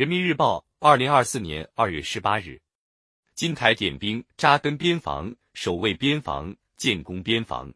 [0.00, 2.58] 人民日报，二零二四年二月十八日，
[3.34, 7.70] 金台点兵扎根边防，守卫边防，建功边防。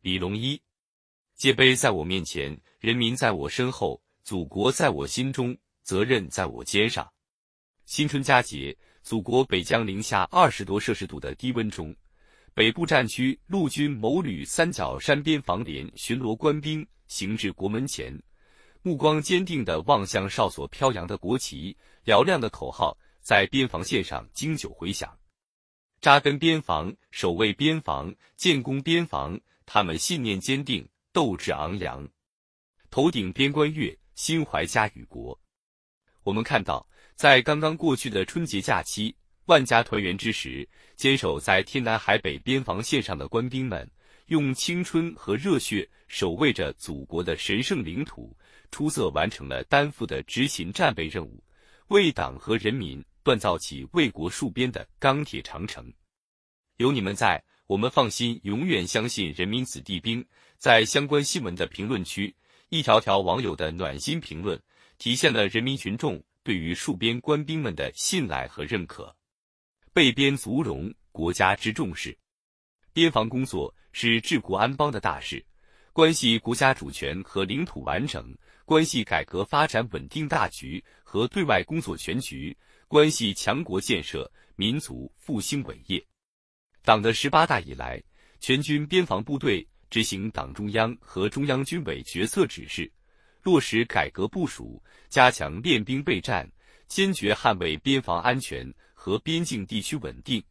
[0.00, 0.58] 李龙一，
[1.34, 7.06] 界碑在我面前，人民在我身后，祖国在我心中，责任在我肩上。
[7.84, 11.94] 新春佳节，祖国北疆零下二十多摄氏度的低温中，
[12.54, 18.18] 北部战区陆军某旅三角山边防连巡逻官兵行至国门前。
[18.84, 25.16] 目光坚定地望向哨所飘扬的国旗，嘹亮的口号在边防线上经久回响。
[26.00, 32.08] 扎根边防，守卫边防，建功边防，他们信念坚定，斗志昂扬，
[32.90, 35.38] 头顶边关月，心怀家与国。
[36.24, 43.88] 我们看到，在刚刚过去的春节假期，万家团圆之时，坚守在天南海北边防线上的官兵们，
[44.32, 48.34] 用青春和热血守卫着祖国的神圣领土。
[48.70, 51.44] 出色完成了担负的执勤战备任务，
[51.88, 55.92] 为党和人民锻造起为国戍边的钢铁长城。
[56.78, 60.26] 有你们在，我们放心，永远相信人民子弟兵。
[60.56, 62.34] 在相关新闻的评论区，
[62.70, 64.58] 一条条网友的暖心评论，
[64.96, 69.14] 体现了人民群众对于戍边官兵们的信赖和认可。
[69.92, 72.16] 备边足荣，国家之重视。
[72.94, 75.44] 边防工作是治国安邦的大事，
[75.92, 78.34] 关系国家主权和领土完整。
[78.64, 82.56] 关系改革发展稳定大局和对外工作全局，
[82.88, 86.02] 关系强国建设、民族复兴伟业。
[86.82, 88.02] 党的十八大以来，
[88.40, 92.90] 全军边防部队执行党中央和中央军委决策指示，
[93.42, 96.50] 落实改革部署，加强练兵备战，
[96.86, 100.42] 坚决捍卫边防安全和边境地区稳定，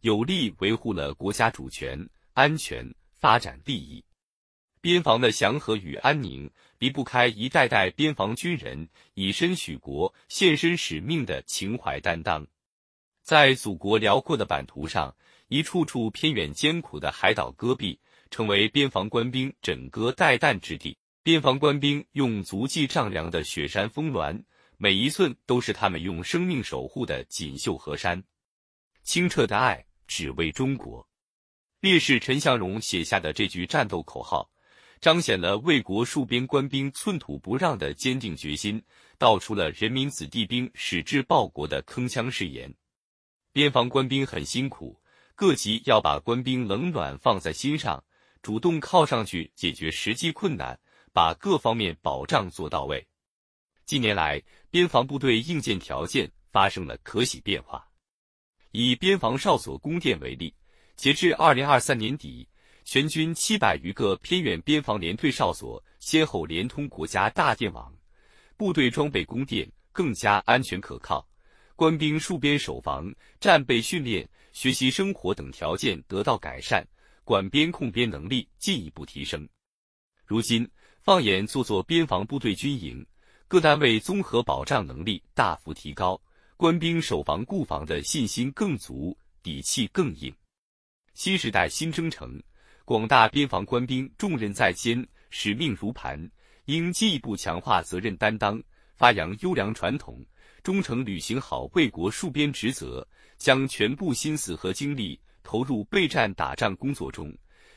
[0.00, 1.98] 有力维护了国家主权、
[2.36, 4.04] 安全、发展利益。
[4.82, 12.46] 边防的祥和与安宁，离不开一代代边防军人以身许国、献身使命的情怀担当。
[13.22, 15.16] 在祖国辽阔的版图上，
[15.48, 17.98] 一处处偏远艰苦的海岛戈壁，
[18.30, 20.94] 成为边防官兵枕戈待旦之地。
[21.22, 24.44] 边防官兵用足迹丈量的雪山峰峦，
[24.76, 28.22] 每一寸都是他们用生命守护的锦绣河山。
[29.02, 31.08] 清澈的爱，只为中国。
[31.80, 34.50] 烈士陈祥荣写下的这句战斗口号。
[34.98, 38.82] 彰显了为国戍边官兵寸土不让的坚定决心，
[39.18, 42.74] 道出了人民子弟兵矢志报国的铿锵誓言。
[43.52, 44.98] 边防官兵很辛苦，
[45.34, 48.02] 各级要把官兵冷暖放在心上，
[48.40, 50.78] 主动靠上去解决实际困难，
[51.12, 53.06] 把各方面保障做到位。
[53.84, 57.86] 近年来，边防部队硬件条件发生了可喜变化。
[58.72, 60.52] 以边防哨所供电为例，
[60.96, 62.48] 截至二零二三年底。
[62.88, 67.92] 全军七百余个偏远边防连队哨所先后连通国家大电网，
[68.56, 71.28] 部队装备供电更加安全可靠，
[71.74, 76.86] 官兵戍边守防、战备训练、学习生活等条件得到改善，
[77.24, 79.48] 管边控边能力进一步提升。
[80.24, 80.64] 如今，
[81.02, 83.04] 放眼座座边防部队军营，
[83.48, 86.20] 各单位综合保障能力大幅提高，
[86.56, 90.32] 官兵守防固防的信心更足，底气更硬。
[91.16, 92.38] 新时代新征程。
[92.84, 96.30] 广大边防官兵重任在肩，使命如磐，
[96.66, 98.62] 应进一步强化责任担当，
[98.94, 100.22] 发扬优良传统，
[100.62, 103.04] 忠诚履行好为国戍边职责，
[103.38, 107.34] 将全部心思和精力投入备战打仗工作中，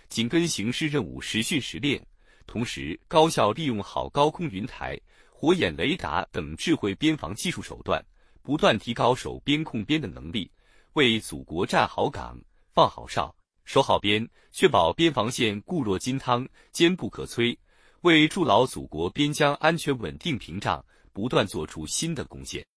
[0.10, 2.06] 紧跟形势任务实训实练，
[2.46, 5.00] 同时高效利用好高空云台、
[5.32, 8.06] 火眼雷达等智慧边防技术手段，
[8.42, 10.52] 不断提高守边控边的能力，
[10.94, 12.38] 为祖国站好岗、
[12.80, 13.36] 放好哨。
[13.66, 17.58] 守好边，确保边防线固若金汤、坚不可摧，
[18.04, 22.66] 为筑牢祖国边疆安全稳定屏障不断做出新的贡献。